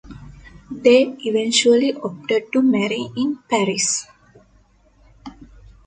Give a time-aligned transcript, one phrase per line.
[0.71, 4.07] They eventually opted to marry in Paris.